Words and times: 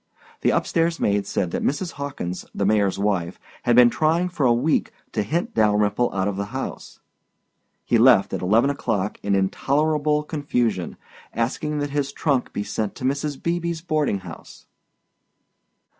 The 0.41 0.51
up 0.51 0.65
stairs 0.65 0.99
maid 0.99 1.27
said 1.27 1.51
that 1.51 1.61
Mrs. 1.61 1.91
Hawkins, 1.91 2.43
the 2.55 2.65
mayor's 2.65 2.97
wife, 2.97 3.39
had 3.65 3.75
been 3.75 3.91
trying 3.91 4.29
for 4.29 4.47
a 4.47 4.51
week 4.51 4.91
to 5.11 5.21
hint 5.21 5.53
Dalyrimple 5.53 6.11
out 6.11 6.27
of 6.27 6.37
the 6.37 6.45
house. 6.45 6.99
He 7.85 7.99
left 7.99 8.33
at 8.33 8.41
eleven 8.41 8.71
o'clock 8.71 9.19
in 9.21 9.35
intolerable 9.35 10.23
confusion, 10.23 10.97
asking 11.35 11.77
that 11.81 11.91
his 11.91 12.11
trunk 12.11 12.51
be 12.51 12.63
sent 12.63 12.95
to 12.95 13.03
Mrs. 13.05 13.43
Beebe's 13.43 13.81
boarding 13.83 14.21
house. 14.21 14.65